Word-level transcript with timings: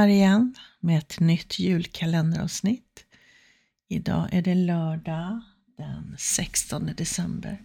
Här 0.00 0.08
igen 0.08 0.54
med 0.78 0.98
ett 0.98 1.20
nytt 1.20 1.58
julkalenderavsnitt. 1.58 3.04
Idag 3.88 4.28
är 4.32 4.42
det 4.42 4.54
lördag 4.54 5.40
den 5.76 6.16
16 6.18 6.90
december. 6.96 7.62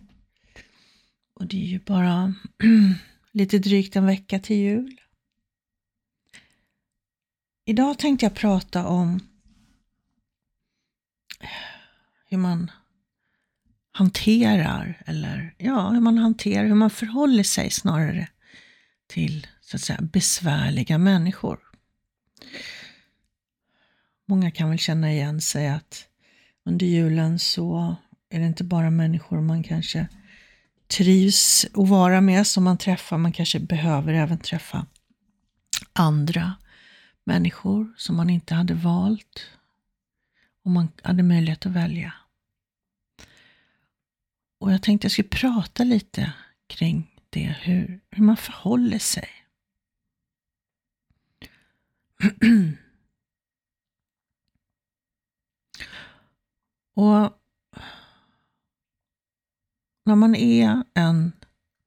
Och 1.33 1.47
det 1.47 1.57
är 1.57 1.67
ju 1.67 1.79
bara 1.79 2.35
lite 3.31 3.59
drygt 3.59 3.95
en 3.95 4.05
vecka 4.05 4.39
till 4.39 4.55
jul. 4.55 5.01
Idag 7.65 7.99
tänkte 7.99 8.25
jag 8.25 8.35
prata 8.35 8.87
om 8.87 9.19
hur 12.29 12.37
man 12.37 12.71
hanterar, 13.91 15.03
eller 15.05 15.55
ja, 15.57 15.89
hur 15.89 16.01
man 16.01 16.17
hanterar, 16.17 16.65
hur 16.65 16.75
man 16.75 16.89
förhåller 16.89 17.43
sig 17.43 17.71
snarare 17.71 18.27
till 19.07 19.47
så 19.61 19.77
att 19.77 19.81
säga 19.81 20.01
besvärliga 20.01 20.97
människor. 20.97 21.64
Många 24.25 24.51
kan 24.51 24.69
väl 24.69 24.79
känna 24.79 25.11
igen 25.11 25.41
sig 25.41 25.69
att 25.69 26.07
under 26.65 26.85
julen 26.85 27.39
så 27.39 27.95
är 28.29 28.39
det 28.39 28.45
inte 28.45 28.63
bara 28.63 28.89
människor 28.89 29.41
man 29.41 29.63
kanske 29.63 30.07
trivs 30.87 31.65
att 31.73 31.89
vara 31.89 32.21
med 32.21 32.47
som 32.47 32.63
man 32.63 32.77
träffar, 32.77 33.17
man 33.17 33.31
kanske 33.31 33.59
behöver 33.59 34.13
även 34.13 34.37
träffa 34.37 34.85
andra 35.93 36.53
människor 37.23 37.93
som 37.97 38.15
man 38.15 38.29
inte 38.29 38.55
hade 38.55 38.73
valt 38.73 39.49
om 40.63 40.73
man 40.73 40.87
hade 41.03 41.23
möjlighet 41.23 41.65
att 41.65 41.71
välja. 41.71 42.13
Och 44.59 44.71
jag 44.71 44.81
tänkte 44.81 45.05
jag 45.05 45.11
skulle 45.11 45.27
prata 45.29 45.83
lite 45.83 46.33
kring 46.67 47.11
det, 47.29 47.55
hur, 47.61 47.99
hur 48.09 48.23
man 48.23 48.37
förhåller 48.37 48.99
sig. 48.99 49.29
Och 56.95 57.33
när 60.05 60.15
man 60.15 60.35
är 60.35 60.83
en 60.93 61.31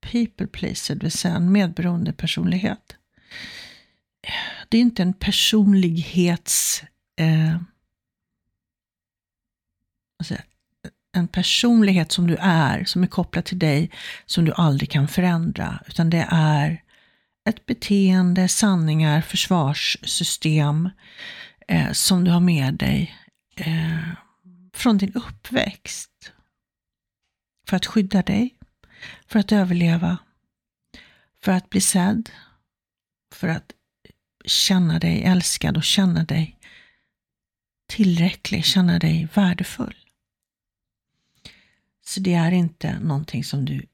people 0.01 0.47
pleaser, 0.47 0.95
det 0.95 1.03
vill 1.03 1.12
säga 1.12 1.34
en 1.34 1.53
medberoende 1.53 2.12
personlighet. 2.12 2.97
Det 4.69 4.77
är 4.77 4.81
inte 4.81 5.03
en 5.03 5.12
personlighets... 5.12 6.83
Eh, 7.21 7.56
en 11.12 11.29
personlighet 11.29 12.12
som 12.12 12.27
du 12.27 12.37
är, 12.41 12.84
som 12.84 13.03
är 13.03 13.06
kopplad 13.06 13.45
till 13.45 13.59
dig, 13.59 13.91
som 14.27 14.45
du 14.45 14.53
aldrig 14.53 14.91
kan 14.91 15.09
förändra. 15.09 15.83
Utan 15.87 16.11
det 16.11 16.27
är 16.31 16.83
ett 17.48 17.66
beteende, 17.66 18.48
sanningar, 18.48 19.20
försvarssystem 19.20 20.91
eh, 21.68 21.92
som 21.92 22.24
du 22.24 22.30
har 22.30 22.41
med 22.41 22.74
dig 22.74 23.16
eh, 23.56 24.08
från 24.72 24.98
din 24.98 25.12
uppväxt. 25.12 26.32
För 27.69 27.76
att 27.76 27.86
skydda 27.86 28.22
dig, 28.22 28.54
för 29.26 29.38
att 29.38 29.52
överleva, 29.52 30.19
för 31.42 31.52
att 31.52 31.70
bli 31.70 31.80
sedd, 31.80 32.30
för 33.34 33.48
att 33.48 33.72
känna 34.44 34.98
dig 34.98 35.22
älskad 35.22 35.76
och 35.76 35.84
känna 35.84 36.24
dig 36.24 36.58
tillräcklig, 37.88 38.64
känna 38.64 38.98
dig 38.98 39.28
värdefull. 39.34 39.97
Så 42.04 42.20
det 42.20 42.34
är 42.34 42.53
inte 42.53 42.98
någonting 42.98 43.44
som 43.44 43.64
du 43.64 43.87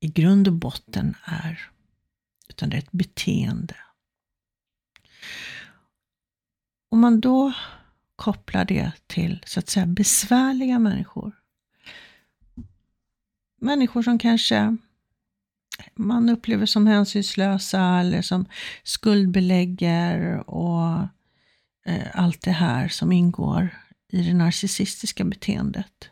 i 0.00 0.08
grund 0.08 0.48
och 0.48 0.54
botten 0.54 1.14
är, 1.24 1.70
utan 2.48 2.70
det 2.70 2.76
är 2.76 2.78
ett 2.78 2.92
beteende. 2.92 3.76
Om 6.90 7.00
man 7.00 7.20
då 7.20 7.52
kopplar 8.16 8.64
det 8.64 8.92
till 9.06 9.42
så 9.46 9.60
att 9.60 9.68
säga 9.68 9.86
besvärliga 9.86 10.78
människor. 10.78 11.32
Människor 13.60 14.02
som 14.02 14.18
kanske 14.18 14.76
man 15.94 16.28
upplever 16.28 16.66
som 16.66 16.86
hänsynslösa 16.86 18.00
eller 18.00 18.22
som 18.22 18.46
skuldbelägger 18.82 20.50
och 20.50 20.98
eh, 21.86 22.06
allt 22.12 22.42
det 22.42 22.52
här 22.52 22.88
som 22.88 23.12
ingår 23.12 23.68
i 24.12 24.22
det 24.22 24.34
narcissistiska 24.34 25.24
beteendet. 25.24 26.10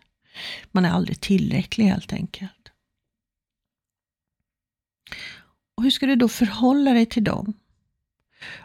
Man 0.72 0.84
är 0.84 0.90
aldrig 0.90 1.20
tillräcklig 1.20 1.84
helt 1.84 2.12
enkelt. 2.12 2.52
Och 5.76 5.82
hur 5.82 5.90
ska 5.90 6.06
du 6.06 6.16
då 6.16 6.28
förhålla 6.28 6.92
dig 6.92 7.06
till 7.06 7.24
dem? 7.24 7.54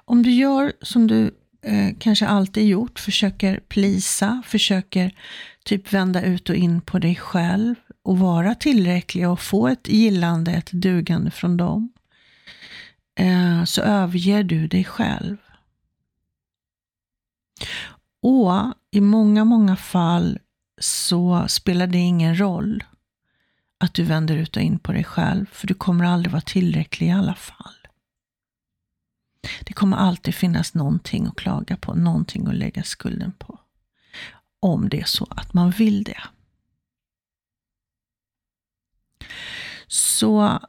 Om 0.05 0.23
du 0.23 0.31
gör 0.31 0.73
som 0.81 1.07
du 1.07 1.35
eh, 1.61 1.95
kanske 1.99 2.27
alltid 2.27 2.67
gjort, 2.67 2.99
försöker 2.99 3.59
plisa, 3.59 4.43
försöker 4.45 5.15
typ 5.63 5.93
vända 5.93 6.21
ut 6.23 6.49
och 6.49 6.55
in 6.55 6.81
på 6.81 6.99
dig 6.99 7.15
själv 7.15 7.75
och 8.03 8.19
vara 8.19 8.55
tillräcklig 8.55 9.29
och 9.29 9.39
få 9.39 9.67
ett 9.67 9.87
gillande, 9.87 10.51
ett 10.51 10.71
dugande 10.71 11.31
från 11.31 11.57
dem, 11.57 11.93
eh, 13.19 13.63
så 13.63 13.81
överger 13.81 14.43
du 14.43 14.67
dig 14.67 14.83
själv. 14.83 15.37
Och 18.21 18.73
i 18.91 19.01
många, 19.01 19.45
många 19.45 19.75
fall 19.75 20.39
så 20.81 21.45
spelar 21.47 21.87
det 21.87 21.97
ingen 21.97 22.39
roll 22.39 22.83
att 23.81 23.93
du 23.93 24.03
vänder 24.03 24.37
ut 24.37 24.55
och 24.55 24.61
in 24.61 24.79
på 24.79 24.91
dig 24.91 25.03
själv, 25.03 25.45
för 25.51 25.67
du 25.67 25.73
kommer 25.73 26.05
aldrig 26.05 26.31
vara 26.31 26.41
tillräcklig 26.41 27.07
i 27.07 27.11
alla 27.11 27.35
fall. 27.35 27.87
Det 29.63 29.73
kommer 29.73 29.97
alltid 29.97 30.35
finnas 30.35 30.73
någonting 30.73 31.25
att 31.25 31.35
klaga 31.35 31.77
på, 31.77 31.93
någonting 31.93 32.47
att 32.47 32.55
lägga 32.55 32.83
skulden 32.83 33.31
på. 33.31 33.59
Om 34.59 34.89
det 34.89 35.01
är 35.01 35.05
så 35.05 35.27
att 35.29 35.53
man 35.53 35.71
vill 35.71 36.03
det. 36.03 36.21
Så 39.87 40.59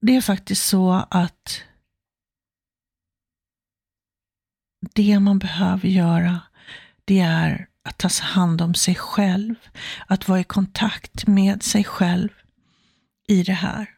det 0.00 0.16
är 0.16 0.20
faktiskt 0.20 0.66
så 0.66 1.06
att 1.10 1.62
det 4.94 5.20
man 5.20 5.38
behöver 5.38 5.88
göra, 5.88 6.40
det 7.04 7.20
är 7.20 7.69
att 7.82 7.98
ta 7.98 8.08
hand 8.22 8.60
om 8.60 8.74
sig 8.74 8.94
själv, 8.94 9.54
att 10.06 10.28
vara 10.28 10.40
i 10.40 10.44
kontakt 10.44 11.26
med 11.26 11.62
sig 11.62 11.84
själv 11.84 12.28
i 13.26 13.42
det 13.42 13.52
här. 13.52 13.96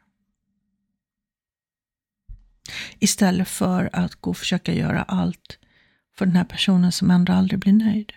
Istället 2.99 3.49
för 3.49 3.91
att 3.93 4.15
gå 4.15 4.31
och 4.31 4.37
försöka 4.37 4.75
göra 4.75 5.03
allt 5.03 5.59
för 6.17 6.27
den 6.27 6.37
här 6.37 6.45
personen 6.45 6.93
som 6.93 7.11
ändå 7.11 7.33
aldrig 7.33 7.61
blir 7.61 7.73
nöjd. 7.73 8.13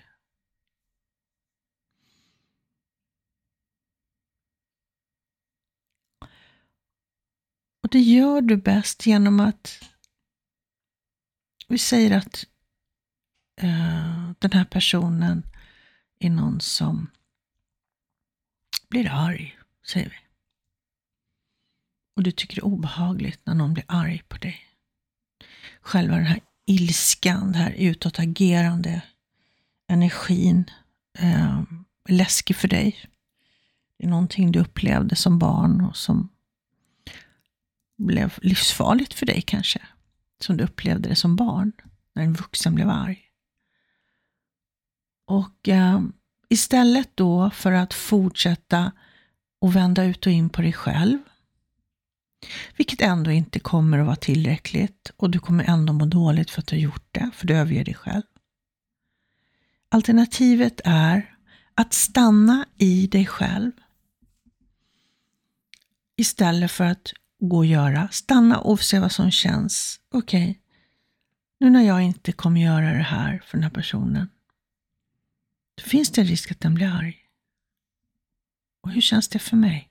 Och 7.84 7.90
det 7.92 8.00
gör 8.00 8.42
du 8.42 8.58
bäst 8.58 9.06
genom 9.06 9.40
att 9.40 9.84
vi 11.68 11.78
säger 11.78 12.18
att 12.18 12.46
uh, 13.64 14.32
den 14.40 14.52
här 14.52 14.66
personen 14.66 15.44
är 16.20 16.30
någon 16.30 16.62
som 16.62 17.08
blir 18.90 19.10
arg, 19.12 19.58
säger 19.88 20.10
vi. 20.10 20.16
Och 22.16 22.24
du 22.24 22.32
tycker 22.32 22.56
det 22.56 22.60
är 22.60 22.66
obehagligt 22.66 23.40
när 23.44 23.54
någon 23.54 23.74
blir 23.74 23.86
arg 23.88 24.24
på 24.28 24.38
dig. 24.38 24.60
Själva 25.82 26.16
den 26.16 26.26
här 26.26 26.40
ilskan, 26.66 27.52
den 27.52 27.62
här 27.62 27.72
utåtagerande 27.72 29.02
energin 29.88 30.72
eh, 31.18 31.64
är 32.10 32.14
läskig 32.14 32.56
för 32.56 32.68
dig. 32.68 33.10
Det 33.98 34.06
är 34.06 34.10
någonting 34.10 34.52
du 34.52 34.60
upplevde 34.60 35.16
som 35.16 35.40
barn 35.40 35.82
och 35.82 35.98
som 35.98 36.30
blev 37.98 38.34
livsfarligt 38.42 39.14
för 39.14 39.26
dig 39.26 39.42
kanske. 39.42 39.82
Som 40.40 40.58
du 40.58 40.64
upplevde 40.64 41.10
det 41.10 41.16
som 41.16 41.36
barn, 41.36 41.72
när 42.14 42.24
en 42.24 42.34
vuxen 42.34 42.76
blev 42.76 42.90
arg. 42.90 43.25
Och 45.26 45.70
eh, 45.70 46.02
istället 46.50 47.18
då 47.18 47.50
för 47.50 47.72
att 47.72 47.94
fortsätta 47.94 48.92
och 49.62 49.76
vända 49.76 50.04
ut 50.04 50.26
och 50.26 50.32
in 50.32 50.50
på 50.50 50.62
dig 50.62 50.74
själv, 50.74 51.18
vilket 52.78 53.02
ändå 53.02 53.32
inte 53.32 53.60
kommer 53.60 54.00
att 54.00 54.06
vara 54.06 54.16
tillräckligt 54.16 55.12
och 55.18 55.30
du 55.30 55.40
kommer 55.40 55.64
ändå 55.64 55.94
må 55.94 56.06
dåligt 56.06 56.52
för 56.52 56.62
att 56.62 56.68
du 56.68 56.76
har 56.76 56.82
gjort 56.82 57.08
det, 57.12 57.32
för 57.34 57.48
du 57.48 57.56
överger 57.56 57.86
dig 57.86 57.94
själv. 57.94 58.24
Alternativet 59.90 60.82
är 60.86 61.36
att 61.76 61.94
stanna 61.94 62.66
i 62.78 63.08
dig 63.08 63.26
själv 63.26 63.72
istället 66.18 66.72
för 66.72 66.84
att 66.84 67.14
gå 67.40 67.58
och 67.58 67.66
göra. 67.66 68.08
Stanna 68.12 68.58
och 68.58 68.80
se 68.80 69.00
vad 69.00 69.12
som 69.12 69.32
känns. 69.32 70.00
Okej, 70.12 70.50
okay. 70.50 70.56
nu 71.60 71.70
när 71.70 71.82
jag 71.82 72.02
inte 72.02 72.32
kommer 72.32 72.62
göra 72.62 72.94
det 72.94 73.04
här 73.04 73.44
för 73.46 73.58
den 73.58 73.64
här 73.64 73.72
personen, 73.72 74.30
då 75.76 75.84
finns 75.84 76.12
det 76.12 76.22
en 76.22 76.28
risk 76.28 76.52
att 76.52 76.60
den 76.60 76.76
blir 76.76 76.88
arg. 76.88 77.22
Och 78.82 78.92
hur 78.92 79.02
känns 79.02 79.28
det 79.28 79.40
för 79.40 79.58
mig? 79.58 79.90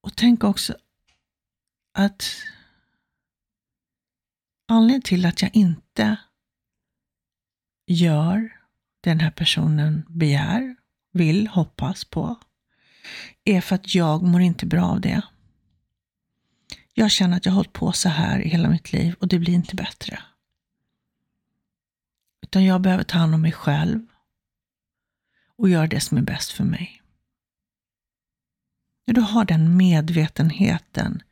Och 0.00 0.16
tänk 0.16 0.44
också 0.44 0.76
att 1.92 2.42
anledningen 4.68 5.02
till 5.02 5.26
att 5.26 5.42
jag 5.42 5.56
inte 5.56 6.16
gör 7.86 8.60
det 9.00 9.10
den 9.10 9.20
här 9.20 9.30
personen 9.30 10.04
begär, 10.08 10.76
vill, 11.12 11.48
hoppas 11.48 12.04
på, 12.04 12.36
är 13.44 13.60
för 13.60 13.74
att 13.74 13.94
jag 13.94 14.22
mår 14.22 14.40
inte 14.40 14.66
bra 14.66 14.84
av 14.84 15.00
det. 15.00 15.22
Jag 16.92 17.10
känner 17.10 17.36
att 17.36 17.44
jag 17.44 17.52
har 17.52 17.56
hållit 17.56 17.72
på 17.72 17.92
så 17.92 18.08
här 18.08 18.40
i 18.40 18.48
hela 18.48 18.68
mitt 18.68 18.92
liv 18.92 19.14
och 19.20 19.28
det 19.28 19.38
blir 19.38 19.54
inte 19.54 19.76
bättre. 19.76 20.22
Utan 22.54 22.64
jag 22.64 22.80
behöver 22.80 23.04
ta 23.04 23.18
hand 23.18 23.34
om 23.34 23.42
mig 23.42 23.52
själv 23.52 24.00
och 25.58 25.68
göra 25.68 25.86
det 25.86 26.00
som 26.00 26.18
är 26.18 26.22
bäst 26.22 26.52
för 26.52 26.64
mig. 26.64 27.02
När 29.06 29.14
du 29.14 29.20
har 29.20 29.44
den 29.44 29.76
medvetenheten 29.76 31.22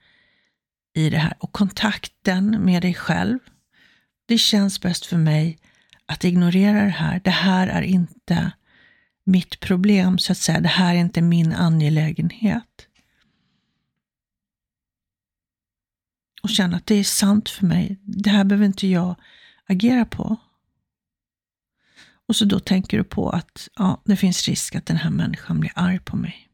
i 0.94 1.10
det 1.10 1.18
här 1.18 1.34
och 1.38 1.52
kontakten 1.52 2.64
med 2.64 2.82
dig 2.82 2.94
själv. 2.94 3.38
Det 4.26 4.38
känns 4.38 4.80
bäst 4.80 5.06
för 5.06 5.16
mig 5.16 5.58
att 6.06 6.24
ignorera 6.24 6.84
det 6.84 6.90
här. 6.90 7.20
Det 7.24 7.30
här 7.30 7.66
är 7.66 7.82
inte 7.82 8.52
mitt 9.24 9.60
problem, 9.60 10.18
så 10.18 10.32
att 10.32 10.38
säga. 10.38 10.60
Det 10.60 10.68
här 10.68 10.94
är 10.94 10.98
inte 10.98 11.22
min 11.22 11.52
angelägenhet. 11.52 12.88
Och 16.42 16.50
känna 16.50 16.76
att 16.76 16.86
det 16.86 16.94
är 16.94 17.04
sant 17.04 17.48
för 17.48 17.66
mig. 17.66 18.00
Det 18.02 18.30
här 18.30 18.44
behöver 18.44 18.66
inte 18.66 18.86
jag 18.86 19.14
agera 19.66 20.04
på. 20.04 20.38
Och 22.28 22.36
så 22.36 22.44
då 22.44 22.60
tänker 22.60 22.98
du 22.98 23.04
på 23.04 23.30
att 23.30 23.68
ja, 23.74 24.02
det 24.04 24.16
finns 24.16 24.48
risk 24.48 24.74
att 24.74 24.86
den 24.86 24.96
här 24.96 25.10
människan 25.10 25.60
blir 25.60 25.72
arg 25.74 25.98
på 25.98 26.16
mig. 26.16 26.48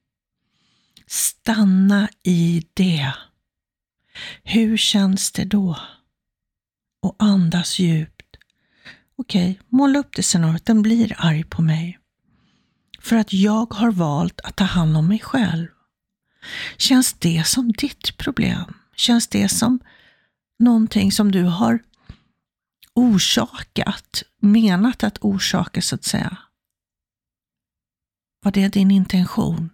Stanna 1.06 2.08
i 2.22 2.66
det. 2.74 3.14
Hur 4.42 4.76
känns 4.76 5.32
det 5.32 5.44
då? 5.44 5.78
Och 7.02 7.16
andas 7.18 7.78
djupt. 7.78 8.36
Okej, 9.16 9.50
okay, 9.50 9.66
måla 9.68 9.98
upp 9.98 10.16
det 10.16 10.22
scenariot. 10.22 10.66
Den 10.66 10.82
blir 10.82 11.14
arg 11.18 11.44
på 11.44 11.62
mig. 11.62 11.98
För 13.00 13.16
att 13.16 13.32
jag 13.32 13.74
har 13.74 13.92
valt 13.92 14.40
att 14.40 14.56
ta 14.56 14.64
hand 14.64 14.96
om 14.96 15.08
mig 15.08 15.18
själv. 15.18 15.66
Känns 16.76 17.12
det 17.12 17.46
som 17.46 17.72
ditt 17.72 18.16
problem? 18.16 18.74
Känns 18.96 19.28
det 19.28 19.48
som 19.48 19.80
någonting 20.58 21.12
som 21.12 21.32
du 21.32 21.42
har 21.42 21.78
orsakat, 22.98 24.22
menat 24.40 25.04
att 25.04 25.18
orsaka 25.20 25.82
så 25.82 25.94
att 25.94 26.04
säga? 26.04 26.38
Var 28.42 28.52
det 28.52 28.68
din 28.68 28.90
intention 28.90 29.70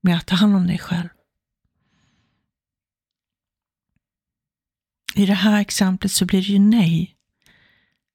med 0.00 0.16
att 0.16 0.26
ta 0.26 0.36
hand 0.36 0.56
om 0.56 0.66
dig 0.66 0.78
själv? 0.78 1.08
I 5.14 5.26
det 5.26 5.34
här 5.34 5.60
exemplet 5.60 6.12
så 6.12 6.26
blir 6.26 6.40
det 6.40 6.46
ju 6.48 6.58
nej. 6.58 7.16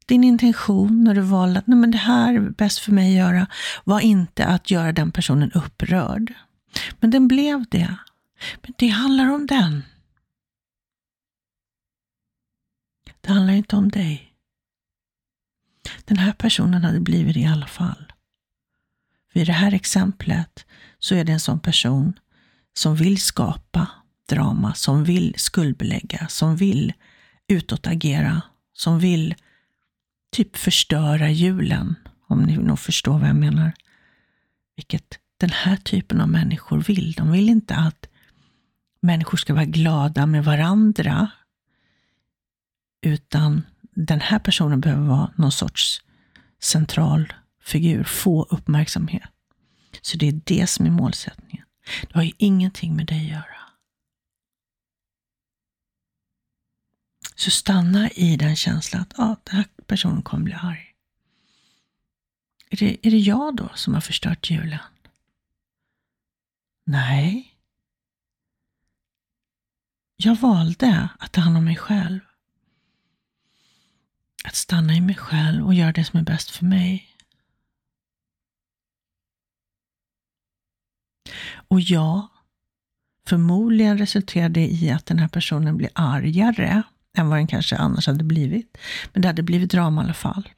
Din 0.06 0.24
intention 0.24 1.04
när 1.04 1.16
du 1.16 1.22
valde 1.22 1.60
att 1.60 1.68
nej, 1.68 1.78
men 1.78 1.92
det 1.92 1.98
här 1.98 2.34
är 2.34 2.40
bäst 2.40 2.80
för 2.80 2.92
mig 2.92 3.20
att 3.20 3.28
göra 3.28 3.48
var 3.84 4.00
inte 4.00 4.46
att 4.46 4.72
göra 4.72 4.92
den 4.92 5.12
personen 5.12 5.52
upprörd. 5.52 6.34
Men 7.00 7.12
den 7.12 7.28
blev 7.28 7.66
det. 7.70 7.98
Men 8.62 8.74
det 8.78 8.88
handlar 8.88 9.30
om 9.30 9.48
den. 9.48 9.84
Det 13.22 13.30
handlar 13.34 13.54
inte 13.54 13.76
om 13.76 13.90
dig. 13.90 14.31
Den 16.12 16.20
här 16.20 16.34
personen 16.34 16.84
hade 16.84 17.00
blivit 17.00 17.34
det 17.34 17.40
i 17.40 17.46
alla 17.46 17.68
fall. 17.68 18.14
För 19.34 19.40
I 19.40 19.46
det 19.46 19.54
här 19.54 19.74
exemplet 19.74 20.66
så 21.00 21.16
är 21.16 21.24
det 21.24 21.32
en 21.32 21.40
sån 21.40 21.60
person 21.60 22.20
som 22.74 22.96
vill 22.96 23.22
skapa 23.22 23.88
drama, 24.30 24.74
som 24.74 25.04
vill 25.04 25.34
skuldbelägga, 25.38 26.28
som 26.28 26.56
vill 26.56 26.94
utåtagera, 27.48 28.42
som 28.74 29.00
vill 29.00 29.36
typ 30.32 30.58
förstöra 30.58 31.30
julen, 31.30 31.96
om 32.28 32.44
ni 32.44 32.58
nog 32.58 32.80
förstår 32.80 33.20
vad 33.20 33.30
jag 33.30 33.36
menar. 33.36 33.74
Vilket 34.76 35.20
den 35.38 35.50
här 35.50 35.78
typen 35.78 36.22
av 36.22 36.30
människor 36.30 36.80
vill. 36.80 37.14
De 37.14 37.32
vill 37.32 37.50
inte 37.50 37.76
att 37.76 38.10
människor 39.02 39.38
ska 39.38 39.54
vara 39.54 39.66
glada 39.66 40.26
med 40.26 40.46
varandra, 40.46 41.32
utan 43.02 43.64
den 43.96 44.22
här 44.22 44.40
personen 44.40 44.82
behöver 44.82 45.08
vara 45.08 45.34
någon 45.36 45.52
sorts 45.52 46.02
central 46.60 47.34
figur, 47.62 48.04
få 48.04 48.44
uppmärksamhet. 48.44 49.30
Så 50.02 50.18
det 50.18 50.28
är 50.28 50.42
det 50.46 50.68
som 50.68 50.86
är 50.86 50.90
målsättningen. 50.90 51.66
Det 52.02 52.16
har 52.16 52.24
ju 52.24 52.32
ingenting 52.38 52.96
med 52.96 53.06
dig 53.06 53.26
att 53.26 53.32
göra. 53.32 53.58
Så 57.36 57.52
stanna 57.52 58.10
i 58.10 58.38
den 58.38 58.56
känslan 58.56 59.02
att 59.02 59.20
ah, 59.20 59.36
den 59.44 59.56
här 59.56 59.66
personen 59.88 60.22
kommer 60.22 60.44
bli 60.44 60.54
arg. 60.54 60.96
Är 62.70 62.78
det, 62.78 63.08
är 63.08 63.12
det 63.12 63.20
jag 63.20 63.56
då 63.56 63.70
som 63.76 63.94
har 63.94 64.02
förstört 64.02 64.50
julen? 64.50 64.80
Nej. 66.84 67.56
Jag 70.16 70.36
valde 70.36 71.10
att 71.20 71.32
ta 71.32 71.42
hand 71.42 71.58
om 71.58 71.66
mig 71.66 71.76
själv. 71.76 72.20
Att 74.44 74.56
stanna 74.56 74.94
i 74.94 75.02
mig 75.02 75.16
själv 75.16 75.66
och 75.66 75.74
göra 75.74 75.92
det 75.92 76.04
som 76.04 76.20
är 76.20 76.24
bäst 76.24 76.50
för 76.50 76.66
mig. 76.66 77.08
Och 81.54 81.82
ja, 81.82 82.28
förmodligen 83.28 83.98
resulterar 83.98 84.50
det 84.50 84.68
i 84.68 84.92
att 84.92 85.06
den 85.06 85.20
här 85.20 85.28
personen 85.28 85.78
blir 85.78 85.90
argare 85.96 86.84
än 87.18 87.30
vad 87.30 87.40
den 87.40 87.48
kanske 87.48 87.78
annars 87.78 88.08
hade 88.08 88.24
blivit. 88.24 88.78
Men 89.14 89.22
det 89.22 89.28
hade 89.28 89.44
blivit 89.44 89.72
drama 89.72 90.02
i 90.02 90.04
alla 90.04 90.14
fall. 90.14 90.50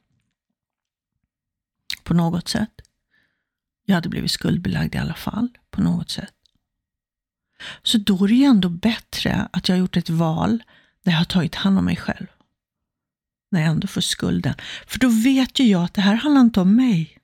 På 2.02 2.14
något 2.14 2.48
sätt. 2.48 2.70
Jag 3.84 3.94
hade 3.94 4.08
blivit 4.08 4.30
skuldbelagd 4.30 4.94
i 4.94 4.98
alla 4.98 5.14
fall, 5.14 5.48
på 5.70 5.80
något 5.80 6.10
sätt. 6.10 6.34
Så 7.82 7.98
då 7.98 8.24
är 8.24 8.28
det 8.28 8.34
ju 8.34 8.44
ändå 8.44 8.68
bättre 8.68 9.48
att 9.52 9.68
jag 9.68 9.76
har 9.76 9.80
gjort 9.80 9.96
ett 9.96 10.10
val 10.10 10.62
där 11.02 11.12
jag 11.12 11.18
har 11.18 11.24
tagit 11.24 11.54
hand 11.54 11.78
om 11.78 11.84
mig 11.84 11.96
själv. 11.96 12.26
När 13.54 13.60
jag 13.60 13.70
ändå 13.70 13.86
får 13.86 14.00
skulden. 14.00 14.54
För 14.86 14.98
då 14.98 15.08
vet 15.08 15.58
ju 15.58 15.64
jag 15.64 15.84
att 15.84 15.94
det 15.94 16.00
här 16.00 16.14
handlar 16.14 16.40
inte 16.40 16.60
om 16.60 16.76
mig. 16.76 17.18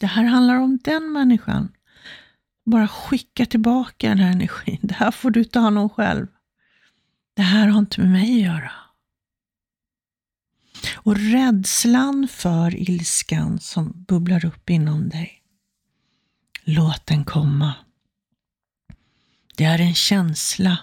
Det 0.00 0.06
här 0.06 0.24
handlar 0.24 0.56
om 0.56 0.78
den 0.84 1.12
människan. 1.12 1.72
Bara 2.64 2.88
skicka 2.88 3.46
tillbaka 3.46 4.08
den 4.08 4.18
här 4.18 4.32
energin. 4.32 4.78
Det 4.82 4.94
här 4.94 5.10
får 5.10 5.30
du 5.30 5.44
ta 5.44 5.60
hand 5.60 5.78
om 5.78 5.88
själv. 5.88 6.26
Det 7.34 7.42
här 7.42 7.68
har 7.68 7.78
inte 7.78 8.00
med 8.00 8.10
mig 8.10 8.34
att 8.34 8.52
göra. 8.52 8.72
Och 10.94 11.16
rädslan 11.16 12.28
för 12.28 12.90
ilskan 12.90 13.58
som 13.58 14.04
bubblar 14.08 14.44
upp 14.44 14.70
inom 14.70 15.08
dig, 15.08 15.42
låt 16.64 17.06
den 17.06 17.24
komma. 17.24 17.74
Det 19.56 19.64
är 19.64 19.80
en 19.80 19.94
känsla. 19.94 20.78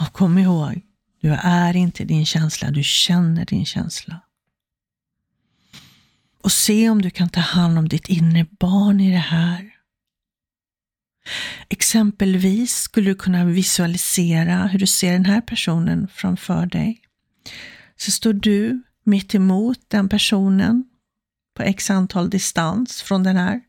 Och 0.00 0.12
kom 0.12 0.38
ihåg, 0.38 0.82
du 1.20 1.32
är 1.42 1.76
inte 1.76 2.04
din 2.04 2.26
känsla, 2.26 2.70
du 2.70 2.82
känner 2.82 3.46
din 3.46 3.66
känsla. 3.66 4.20
Och 6.42 6.52
se 6.52 6.90
om 6.90 7.02
du 7.02 7.10
kan 7.10 7.28
ta 7.28 7.40
hand 7.40 7.78
om 7.78 7.88
ditt 7.88 8.08
inre 8.08 8.46
barn 8.58 9.00
i 9.00 9.10
det 9.10 9.16
här. 9.16 9.70
Exempelvis 11.68 12.74
skulle 12.74 13.10
du 13.10 13.14
kunna 13.14 13.44
visualisera 13.44 14.66
hur 14.66 14.78
du 14.78 14.86
ser 14.86 15.12
den 15.12 15.24
här 15.24 15.40
personen 15.40 16.08
framför 16.14 16.66
dig. 16.66 17.00
Så 17.96 18.10
står 18.10 18.32
du 18.32 18.82
mitt 19.04 19.34
emot 19.34 19.78
den 19.88 20.08
personen 20.08 20.84
på 21.54 21.62
x 21.62 21.90
antal 21.90 22.30
distans 22.30 23.02
från 23.02 23.22
den 23.22 23.36
här 23.36 23.60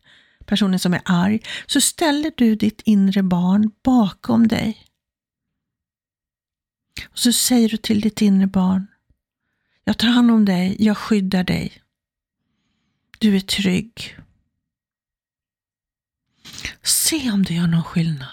personen 0.45 0.79
som 0.79 0.93
är 0.93 1.01
arg, 1.05 1.39
så 1.65 1.81
ställer 1.81 2.31
du 2.37 2.55
ditt 2.55 2.81
inre 2.85 3.23
barn 3.23 3.71
bakom 3.83 4.47
dig. 4.47 4.77
Och 7.11 7.19
så 7.19 7.33
säger 7.33 7.69
du 7.69 7.77
till 7.77 8.01
ditt 8.01 8.21
inre 8.21 8.47
barn, 8.47 8.87
jag 9.83 9.97
tar 9.97 10.07
hand 10.07 10.31
om 10.31 10.45
dig, 10.45 10.75
jag 10.79 10.97
skyddar 10.97 11.43
dig. 11.43 11.81
Du 13.19 13.35
är 13.35 13.39
trygg. 13.39 14.17
Se 16.83 17.31
om 17.31 17.43
det 17.43 17.53
gör 17.53 17.67
någon 17.67 17.83
skillnad. 17.83 18.27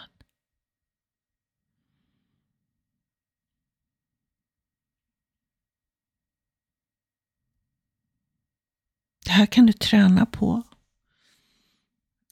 Det 9.25 9.31
här 9.31 9.47
kan 9.47 9.67
du 9.67 9.73
träna 9.73 10.27
på 10.27 10.63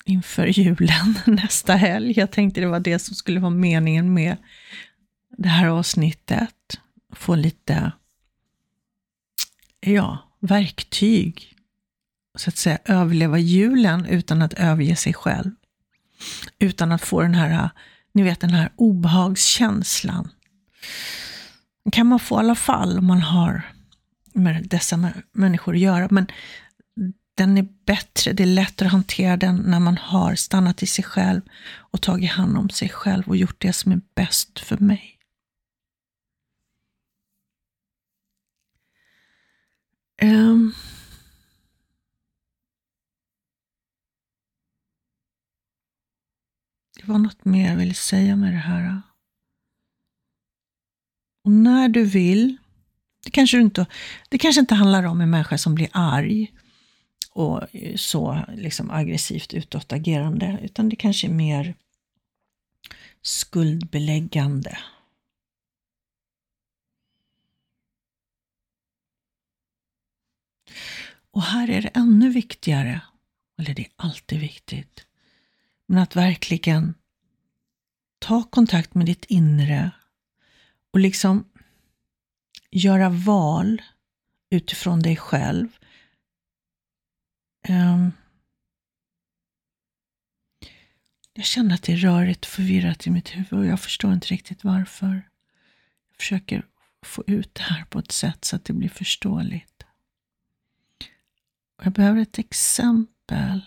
inför 0.04 0.46
julen 0.46 1.14
nästa 1.26 1.74
helg. 1.74 2.12
Jag 2.18 2.30
tänkte 2.30 2.60
det 2.60 2.66
var 2.66 2.80
det 2.80 2.98
som 2.98 3.14
skulle 3.14 3.40
vara 3.40 3.50
meningen 3.50 4.14
med 4.14 4.36
det 5.36 5.48
här 5.48 5.68
avsnittet. 5.68 6.80
Få 7.12 7.34
lite 7.34 7.92
ja, 9.80 10.18
verktyg. 10.40 11.52
Så 12.38 12.50
att 12.50 12.56
säga 12.56 12.78
överleva 12.84 13.38
julen 13.38 14.06
utan 14.06 14.42
att 14.42 14.52
överge 14.52 14.96
sig 14.96 15.14
själv 15.14 15.50
utan 16.58 16.92
att 16.92 17.02
få 17.02 17.22
den 17.22 17.34
här 17.34 17.70
ni 18.12 18.22
vet 18.22 18.40
den 18.40 18.50
här 18.50 18.72
obehagskänslan. 18.76 20.30
Den 21.84 21.90
kan 21.90 22.06
man 22.06 22.20
få 22.20 22.36
i 22.36 22.38
alla 22.38 22.54
fall 22.54 22.98
om 22.98 23.06
man 23.06 23.22
har 23.22 23.62
med 24.32 24.68
dessa 24.68 25.12
människor 25.32 25.74
att 25.74 25.80
göra. 25.80 26.08
Men 26.10 26.26
den 27.34 27.58
är 27.58 27.68
bättre, 27.86 28.32
det 28.32 28.42
är 28.42 28.46
lättare 28.46 28.86
att 28.86 28.92
hantera 28.92 29.36
den 29.36 29.56
när 29.56 29.80
man 29.80 29.96
har 29.96 30.34
stannat 30.34 30.82
i 30.82 30.86
sig 30.86 31.04
själv 31.04 31.40
och 31.74 32.02
tagit 32.02 32.30
hand 32.30 32.58
om 32.58 32.70
sig 32.70 32.88
själv 32.88 33.28
och 33.28 33.36
gjort 33.36 33.56
det 33.58 33.72
som 33.72 33.92
är 33.92 34.00
bäst 34.14 34.58
för 34.58 34.76
mig. 34.76 35.15
Um. 40.22 40.74
Det 46.96 47.06
var 47.06 47.18
något 47.18 47.44
mer 47.44 47.68
jag 47.68 47.76
ville 47.76 47.94
säga 47.94 48.36
med 48.36 48.52
det 48.52 48.58
här. 48.58 49.02
Och 51.44 51.50
när 51.50 51.88
du 51.88 52.04
vill, 52.04 52.56
det 53.24 53.30
kanske, 53.30 53.60
inte, 53.60 53.86
det 54.28 54.38
kanske 54.38 54.60
inte 54.60 54.74
handlar 54.74 55.04
om 55.04 55.20
en 55.20 55.30
människa 55.30 55.58
som 55.58 55.74
blir 55.74 55.88
arg 55.92 56.52
och 57.30 57.74
eh, 57.74 57.96
så 57.96 58.44
liksom 58.54 58.90
aggressivt 58.90 59.54
utåtagerande, 59.54 60.58
utan 60.62 60.88
det 60.88 60.96
kanske 60.96 61.26
är 61.26 61.32
mer 61.32 61.74
skuldbeläggande. 63.22 64.78
Och 71.36 71.42
här 71.42 71.70
är 71.70 71.82
det 71.82 71.88
ännu 71.88 72.30
viktigare, 72.30 73.00
eller 73.58 73.74
det 73.74 73.82
är 73.82 73.92
alltid 73.96 74.40
viktigt, 74.40 75.06
men 75.86 75.98
att 75.98 76.16
verkligen 76.16 76.94
ta 78.18 78.42
kontakt 78.42 78.94
med 78.94 79.06
ditt 79.06 79.24
inre 79.24 79.90
och 80.92 81.00
liksom 81.00 81.44
göra 82.70 83.08
val 83.08 83.82
utifrån 84.50 85.02
dig 85.02 85.16
själv. 85.16 85.68
Um, 87.68 88.12
jag 91.32 91.44
känner 91.44 91.74
att 91.74 91.82
det 91.82 91.92
är 91.92 91.96
rörigt 91.96 92.44
och 92.44 92.50
förvirrat 92.50 93.06
i 93.06 93.10
mitt 93.10 93.28
huvud 93.28 93.52
och 93.52 93.66
jag 93.66 93.80
förstår 93.80 94.12
inte 94.12 94.28
riktigt 94.28 94.64
varför. 94.64 95.28
Jag 96.08 96.16
försöker 96.18 96.66
få 97.02 97.24
ut 97.26 97.54
det 97.54 97.62
här 97.62 97.84
på 97.84 97.98
ett 97.98 98.12
sätt 98.12 98.44
så 98.44 98.56
att 98.56 98.64
det 98.64 98.72
blir 98.72 98.88
förståeligt. 98.88 99.85
Jag 101.82 101.92
behöver 101.92 102.20
ett 102.20 102.38
exempel. 102.38 103.60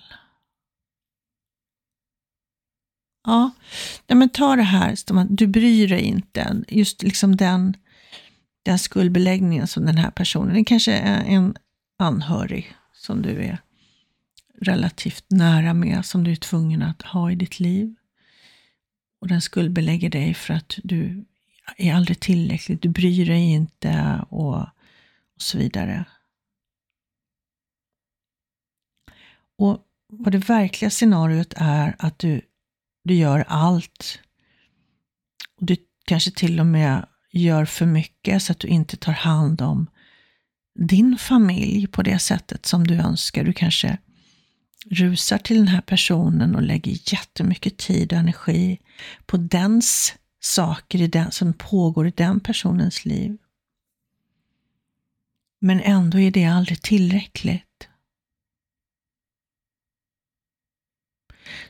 Ja, 3.23 3.51
men 4.07 4.29
ta 4.29 4.55
det 4.55 4.63
här, 4.63 4.95
du 5.29 5.47
bryr 5.47 5.87
dig 5.87 6.01
inte. 6.01 6.63
Just 6.67 7.03
liksom 7.03 7.35
den, 7.35 7.77
den 8.63 8.79
skuldbeläggningen 8.79 9.67
som 9.67 9.85
den 9.85 9.97
här 9.97 10.11
personen, 10.11 10.53
det 10.53 10.63
kanske 10.63 10.93
är 10.93 11.23
en 11.23 11.55
anhörig 11.99 12.75
som 12.93 13.21
du 13.21 13.43
är 13.43 13.61
relativt 14.61 15.25
nära 15.27 15.73
med, 15.73 16.05
som 16.05 16.23
du 16.23 16.31
är 16.31 16.35
tvungen 16.35 16.81
att 16.81 17.01
ha 17.01 17.31
i 17.31 17.35
ditt 17.35 17.59
liv. 17.59 17.95
Och 19.21 19.27
den 19.27 19.41
skuldbelägger 19.41 20.09
dig 20.09 20.33
för 20.33 20.53
att 20.53 20.79
du 20.83 21.25
är 21.77 21.93
aldrig 21.93 22.19
tillräcklig, 22.19 22.79
du 22.81 22.89
bryr 22.89 23.25
dig 23.25 23.51
inte 23.51 24.21
och, 24.29 24.59
och 24.59 25.41
så 25.41 25.57
vidare. 25.57 26.05
Och 29.59 29.79
vad 30.07 30.31
det 30.31 30.37
verkliga 30.49 30.89
scenariot 30.89 31.53
är 31.55 31.95
att 31.99 32.19
du, 32.19 32.41
du 33.03 33.13
gör 33.13 33.45
allt. 33.47 34.19
Och 35.59 35.65
du 35.65 35.77
kanske 36.05 36.31
till 36.31 36.59
och 36.59 36.65
med 36.65 37.05
gör 37.31 37.65
för 37.65 37.85
mycket 37.85 38.43
så 38.43 38.51
att 38.51 38.59
du 38.59 38.67
inte 38.67 38.97
tar 38.97 39.11
hand 39.11 39.61
om 39.61 39.87
din 40.75 41.17
familj 41.17 41.87
på 41.87 42.01
det 42.01 42.19
sättet 42.19 42.65
som 42.65 42.87
du 42.87 42.95
önskar. 42.95 43.43
Du 43.43 43.53
kanske 43.53 43.97
rusar 44.89 45.37
till 45.37 45.57
den 45.57 45.67
här 45.67 45.81
personen 45.81 46.55
och 46.55 46.61
lägger 46.61 47.13
jättemycket 47.13 47.77
tid 47.77 48.13
och 48.13 48.19
energi 48.19 48.79
på 49.25 49.37
dens 49.37 50.15
saker 50.39 51.01
i 51.01 51.07
den, 51.07 51.31
som 51.31 51.53
pågår 51.53 52.07
i 52.07 52.13
den 52.15 52.39
personens 52.39 53.05
liv. 53.05 53.37
Men 55.61 55.81
ändå 55.81 56.19
är 56.19 56.31
det 56.31 56.45
aldrig 56.45 56.81
tillräckligt. 56.81 57.88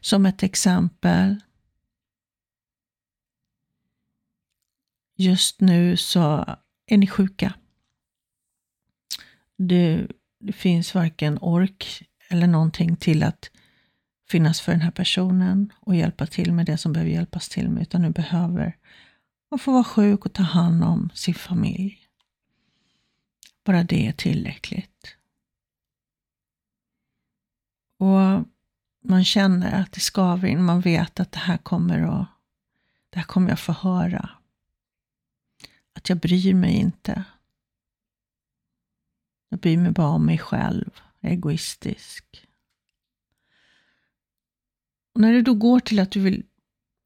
Som 0.02 0.26
ett 0.26 0.44
exempel. 0.44 1.42
Just 5.16 5.62
nu 5.62 5.98
så 5.98 6.46
är 6.86 6.98
ni 6.98 7.08
sjuka. 7.08 7.54
Det, 9.58 10.08
det 10.40 10.54
finns 10.54 10.96
varken 10.96 11.38
ork 11.42 12.10
eller 12.30 12.48
någonting 12.48 12.96
till 12.96 13.24
att 13.24 13.52
finnas 14.30 14.62
för 14.62 14.72
den 14.72 14.82
här 14.82 14.92
personen 14.92 15.74
och 15.80 15.96
hjälpa 15.96 16.28
till 16.28 16.54
med 16.54 16.66
det 16.66 16.78
som 16.78 16.94
behöver 16.94 17.12
hjälpas 17.12 17.50
till 17.50 17.70
med, 17.70 17.82
utan 17.82 18.02
nu 18.02 18.10
behöver 18.10 18.78
man 19.52 19.60
få 19.60 19.72
vara 19.72 19.84
sjuk 19.84 20.26
och 20.26 20.34
ta 20.34 20.44
hand 20.44 20.84
om 20.84 21.10
sin 21.14 21.34
familj. 21.34 22.00
Bara 23.64 23.84
det 23.84 24.08
är 24.08 24.12
tillräckligt. 24.12 25.16
Och 27.98 28.46
man 29.02 29.26
känner 29.26 29.82
att 29.82 29.92
det 29.92 30.00
skaver 30.00 30.48
in, 30.48 30.64
man 30.64 30.82
vet 30.82 31.20
att 31.20 31.32
det 31.32 31.40
här 31.40 31.58
kommer 31.58 32.22
att, 32.22 32.28
det 33.10 33.20
här 33.20 33.26
kommer 33.26 33.50
jag 33.50 33.60
få 33.60 33.72
höra. 33.72 34.30
Att 35.94 36.10
jag 36.10 36.18
bryr 36.18 36.54
mig 36.54 36.74
inte. 36.74 37.24
Jag 39.50 39.60
bryr 39.60 39.78
mig 39.78 39.92
bara 39.92 40.08
om 40.08 40.26
mig 40.26 40.38
själv, 40.38 40.92
egoistisk. 41.22 42.46
Och 45.14 45.22
när 45.22 45.34
det 45.34 45.42
då 45.42 45.54
går 45.54 45.80
till 45.80 46.00
att 46.00 46.12
du 46.12 46.20
vill 46.20 46.44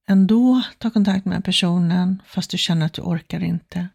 ändå 0.07 0.63
ta 0.77 0.89
kontakt 0.89 1.25
med 1.25 1.31
den 1.31 1.37
här 1.37 1.43
personen, 1.43 2.21
fast 2.25 2.51
du 2.51 2.57
känner 2.57 2.85
att 2.85 2.93
du 2.93 3.01
orkar 3.01 3.43
inte. 3.43 3.89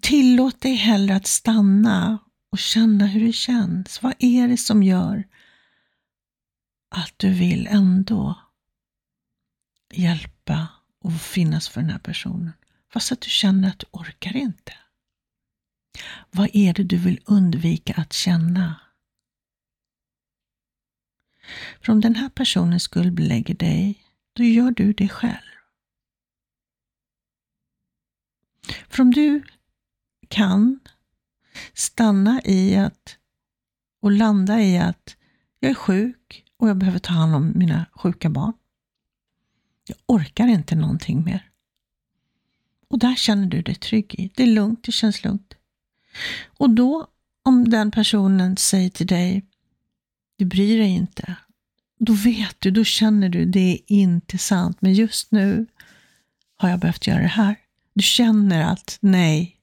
Tillåt 0.00 0.60
dig 0.60 0.74
hellre 0.74 1.16
att 1.16 1.26
stanna 1.26 2.18
och 2.50 2.58
känna 2.58 3.06
hur 3.06 3.26
det 3.26 3.32
känns. 3.32 4.02
Vad 4.02 4.14
är 4.18 4.48
det 4.48 4.56
som 4.56 4.82
gör 4.82 5.24
att 6.92 7.14
du 7.16 7.30
vill 7.30 7.66
ändå 7.66 8.38
hjälpa 9.92 10.68
och 10.98 11.20
finnas 11.20 11.68
för 11.68 11.80
den 11.80 11.90
här 11.90 11.98
personen. 11.98 12.52
Fast 12.92 13.12
att 13.12 13.20
du 13.20 13.30
känner 13.30 13.68
att 13.68 13.78
du 13.78 13.86
orkar 13.90 14.36
inte. 14.36 14.74
Vad 16.30 16.50
är 16.52 16.74
det 16.74 16.82
du 16.82 16.96
vill 16.96 17.20
undvika 17.26 17.94
att 17.94 18.12
känna? 18.12 18.80
För 21.80 21.92
om 21.92 22.00
den 22.00 22.14
här 22.14 22.28
personen 22.28 22.80
skuldbelägger 22.80 23.54
dig, 23.54 24.04
då 24.32 24.44
gör 24.44 24.70
du 24.70 24.92
det 24.92 25.08
själv. 25.08 25.52
För 28.88 29.02
om 29.02 29.10
du 29.10 29.42
kan 30.28 30.80
stanna 31.74 32.42
i 32.44 32.76
att 32.76 33.18
och 34.00 34.10
landa 34.10 34.60
i 34.60 34.78
att 34.78 35.16
jag 35.58 35.70
är 35.70 35.74
sjuk, 35.74 36.44
och 36.62 36.68
jag 36.68 36.76
behöver 36.76 36.98
ta 36.98 37.12
hand 37.12 37.34
om 37.34 37.52
mina 37.54 37.86
sjuka 37.92 38.30
barn. 38.30 38.52
Jag 39.86 39.96
orkar 40.06 40.46
inte 40.46 40.74
någonting 40.74 41.24
mer. 41.24 41.50
Och 42.88 42.98
där 42.98 43.14
känner 43.14 43.46
du 43.46 43.62
dig 43.62 43.74
trygg 43.74 44.14
i. 44.14 44.30
Det 44.34 44.42
är 44.42 44.46
lugnt, 44.46 44.84
det 44.84 44.92
känns 44.92 45.24
lugnt. 45.24 45.54
Och 46.58 46.70
då, 46.70 47.06
om 47.42 47.68
den 47.68 47.90
personen 47.90 48.56
säger 48.56 48.90
till 48.90 49.06
dig, 49.06 49.46
du 50.36 50.44
bryr 50.44 50.78
dig 50.78 50.88
inte, 50.88 51.36
då 51.98 52.12
vet 52.12 52.56
du, 52.58 52.70
då 52.70 52.84
känner 52.84 53.28
du, 53.28 53.44
det 53.44 53.72
är 53.72 53.78
inte 53.86 54.38
sant, 54.38 54.76
men 54.80 54.94
just 54.94 55.32
nu 55.32 55.66
har 56.56 56.68
jag 56.68 56.80
behövt 56.80 57.06
göra 57.06 57.22
det 57.22 57.26
här. 57.26 57.56
Du 57.94 58.02
känner 58.02 58.72
att 58.72 58.98
nej, 59.00 59.56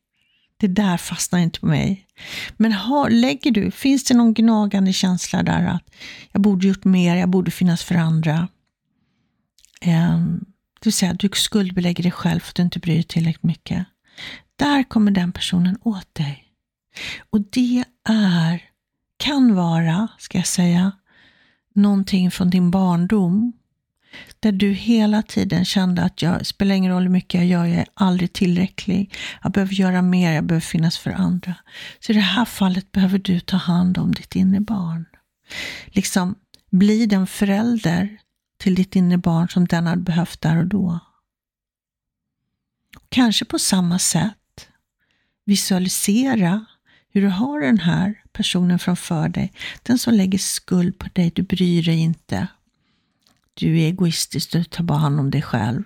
det 0.59 0.67
där 0.67 0.97
fastnar 0.97 1.39
inte 1.39 1.59
på 1.59 1.65
mig. 1.65 2.05
Men 2.57 2.71
har, 2.71 3.09
lägger 3.09 3.51
du, 3.51 3.71
finns 3.71 4.03
det 4.03 4.13
någon 4.13 4.33
gnagande 4.33 4.93
känsla 4.93 5.43
där 5.43 5.65
att 5.65 5.83
jag 6.31 6.41
borde 6.41 6.67
gjort 6.67 6.85
mer, 6.85 7.15
jag 7.15 7.29
borde 7.29 7.51
finnas 7.51 7.83
för 7.83 7.95
andra. 7.95 8.47
Um, 9.85 10.45
det 10.79 10.85
vill 10.85 10.93
säga, 10.93 11.13
du 11.13 11.29
skuldbelägger 11.33 12.03
dig 12.03 12.11
själv 12.11 12.39
för 12.39 12.49
att 12.49 12.55
du 12.55 12.61
inte 12.61 12.79
bryr 12.79 12.93
dig 12.93 13.03
tillräckligt 13.03 13.43
mycket. 13.43 13.85
Där 14.55 14.83
kommer 14.83 15.11
den 15.11 15.31
personen 15.31 15.77
åt 15.81 16.15
dig. 16.15 16.45
Och 17.29 17.41
det 17.41 17.83
är, 18.09 18.63
kan 19.17 19.55
vara, 19.55 20.07
ska 20.17 20.37
jag 20.37 20.47
säga, 20.47 20.91
någonting 21.75 22.31
från 22.31 22.49
din 22.49 22.71
barndom 22.71 23.53
där 24.39 24.51
du 24.51 24.71
hela 24.71 25.21
tiden 25.21 25.65
kände 25.65 26.03
att 26.03 26.21
jag 26.21 26.45
spelar 26.45 26.75
ingen 26.75 26.91
roll 26.91 27.03
hur 27.03 27.09
mycket 27.09 27.39
jag 27.39 27.47
gör, 27.47 27.65
jag 27.65 27.79
är 27.79 27.87
aldrig 27.93 28.33
tillräcklig. 28.33 29.15
Jag 29.43 29.51
behöver 29.51 29.73
göra 29.73 30.01
mer, 30.01 30.31
jag 30.31 30.45
behöver 30.45 30.61
finnas 30.61 30.97
för 30.97 31.11
andra. 31.11 31.55
Så 31.99 32.11
i 32.11 32.15
det 32.15 32.21
här 32.21 32.45
fallet 32.45 32.91
behöver 32.91 33.19
du 33.19 33.39
ta 33.39 33.57
hand 33.57 33.97
om 33.97 34.11
ditt 34.11 34.35
inre 34.35 34.59
barn. 34.59 35.05
Liksom, 35.85 36.35
bli 36.71 37.05
den 37.05 37.27
förälder 37.27 38.17
till 38.57 38.75
ditt 38.75 38.95
inre 38.95 39.17
barn 39.17 39.49
som 39.49 39.65
den 39.65 39.87
hade 39.87 40.01
behövt 40.01 40.41
där 40.41 40.57
och 40.57 40.67
då. 40.67 40.99
Kanske 43.09 43.45
på 43.45 43.59
samma 43.59 43.99
sätt 43.99 44.35
visualisera 45.45 46.65
hur 47.11 47.21
du 47.21 47.27
har 47.27 47.61
den 47.61 47.79
här 47.79 48.23
personen 48.31 48.79
framför 48.79 49.29
dig. 49.29 49.53
Den 49.83 49.99
som 49.99 50.13
lägger 50.13 50.37
skuld 50.37 50.97
på 50.99 51.07
dig, 51.13 51.31
du 51.35 51.41
bryr 51.41 51.83
dig 51.83 51.99
inte. 51.99 52.47
Du 53.59 53.79
är 53.79 53.87
egoistisk, 53.87 54.51
du 54.51 54.63
tar 54.63 54.83
bara 54.83 54.97
hand 54.97 55.19
om 55.19 55.31
dig 55.31 55.41
själv. 55.41 55.83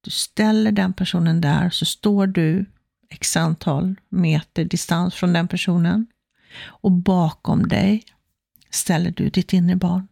Du 0.00 0.10
ställer 0.10 0.72
den 0.72 0.92
personen 0.92 1.40
där, 1.40 1.70
så 1.70 1.84
står 1.84 2.26
du 2.26 2.66
x 3.08 3.36
antal 3.36 3.94
meter 4.08 4.64
distans 4.64 5.14
från 5.14 5.32
den 5.32 5.48
personen. 5.48 6.06
Och 6.62 6.92
bakom 6.92 7.68
dig 7.68 8.04
ställer 8.70 9.10
du 9.10 9.28
ditt 9.28 9.52
inre 9.52 9.76
barn. 9.76 10.08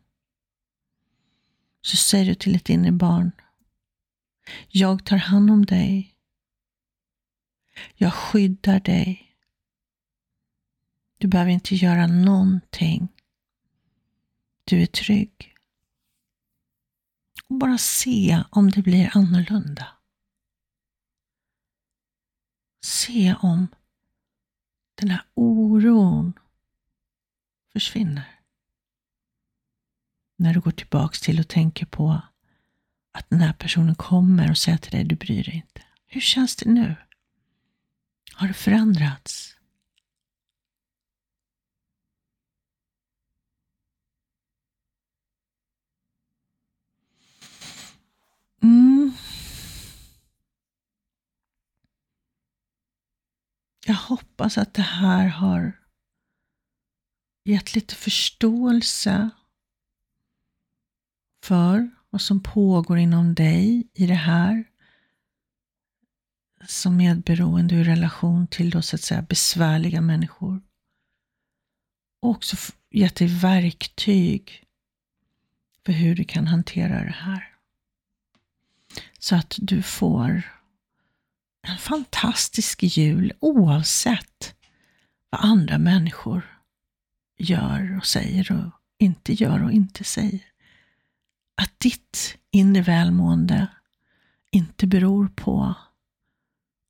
Så 1.82 1.96
säger 1.96 2.24
du 2.24 2.34
till 2.34 2.52
ditt 2.52 2.68
inre 2.68 2.92
barn, 2.92 3.32
jag 4.68 5.04
tar 5.04 5.16
hand 5.16 5.50
om 5.50 5.66
dig. 5.66 6.14
Jag 7.94 8.14
skyddar 8.14 8.80
dig. 8.80 9.36
Du 11.18 11.28
behöver 11.28 11.50
inte 11.50 11.74
göra 11.74 12.06
någonting. 12.06 13.08
Du 14.64 14.82
är 14.82 14.86
trygg. 14.86 15.53
Och 17.48 17.56
bara 17.56 17.78
se 17.78 18.44
om 18.50 18.70
det 18.70 18.82
blir 18.82 19.16
annorlunda. 19.16 19.86
Se 22.84 23.34
om 23.34 23.68
den 24.94 25.10
här 25.10 25.24
oron 25.34 26.32
försvinner. 27.72 28.40
När 30.36 30.54
du 30.54 30.60
går 30.60 30.70
tillbaks 30.70 31.20
till 31.20 31.40
och 31.40 31.48
tänker 31.48 31.86
på 31.86 32.22
att 33.12 33.30
den 33.30 33.40
här 33.40 33.52
personen 33.52 33.94
kommer 33.94 34.50
och 34.50 34.58
säger 34.58 34.78
till 34.78 34.90
dig, 34.92 35.04
du 35.04 35.16
bryr 35.16 35.44
dig 35.44 35.54
inte. 35.54 35.82
Hur 36.06 36.20
känns 36.20 36.56
det 36.56 36.70
nu? 36.70 36.96
Har 38.34 38.48
det 38.48 38.54
förändrats? 38.54 39.56
Jag 53.86 53.94
hoppas 53.94 54.58
att 54.58 54.74
det 54.74 54.82
här 54.82 55.26
har 55.26 55.80
gett 57.44 57.74
lite 57.74 57.94
förståelse 57.94 59.30
för 61.44 61.90
vad 62.10 62.20
som 62.20 62.42
pågår 62.42 62.98
inom 62.98 63.34
dig 63.34 63.88
i 63.94 64.06
det 64.06 64.14
här 64.14 64.64
som 66.66 66.96
medberoende 66.96 67.74
i 67.74 67.84
relation 67.84 68.46
till 68.46 68.70
då 68.70 68.82
så 68.82 68.96
att 68.96 69.02
säga 69.02 69.22
besvärliga 69.22 70.00
människor. 70.00 70.62
Och 72.22 72.30
också 72.30 72.56
gett 72.90 73.16
dig 73.16 73.28
verktyg 73.28 74.64
för 75.86 75.92
hur 75.92 76.14
du 76.14 76.24
kan 76.24 76.46
hantera 76.46 77.04
det 77.04 77.16
här. 77.18 77.54
Så 79.18 79.36
att 79.36 79.54
du 79.58 79.82
får 79.82 80.53
en 81.64 81.78
fantastisk 81.78 82.82
jul 82.82 83.32
oavsett 83.40 84.54
vad 85.30 85.40
andra 85.44 85.78
människor 85.78 86.58
gör 87.38 87.96
och 87.96 88.06
säger 88.06 88.52
och 88.52 88.72
inte 88.98 89.32
gör 89.32 89.64
och 89.64 89.72
inte 89.72 90.04
säger. 90.04 90.44
Att 91.62 91.80
ditt 91.80 92.38
inre 92.50 92.82
välmående 92.82 93.68
inte 94.50 94.86
beror 94.86 95.28
på 95.28 95.74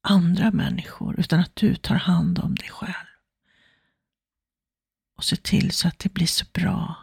andra 0.02 0.50
människor 0.50 1.20
utan 1.20 1.40
att 1.40 1.56
du 1.56 1.74
tar 1.74 1.94
hand 1.94 2.38
om 2.38 2.54
dig 2.54 2.68
själv. 2.68 2.94
Och 5.16 5.24
ser 5.24 5.36
till 5.36 5.70
så 5.70 5.88
att 5.88 5.98
det 5.98 6.12
blir 6.14 6.26
så 6.26 6.44
bra 6.52 6.96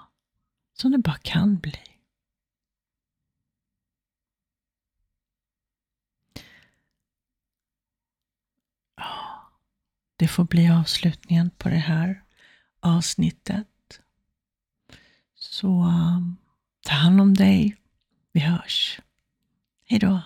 som 0.74 0.92
det 0.92 0.98
bara 0.98 1.18
kan 1.18 1.58
bli. 1.58 1.91
Det 10.22 10.28
får 10.28 10.44
bli 10.44 10.70
avslutningen 10.70 11.50
på 11.58 11.70
det 11.70 11.76
här 11.76 12.24
avsnittet. 12.80 13.68
Så 15.36 15.82
eh, 15.82 16.20
ta 16.86 16.94
hand 16.94 17.22
om 17.22 17.34
dig. 17.34 17.78
Vi 18.32 18.40
hörs. 18.40 19.00
Hejdå. 19.86 20.22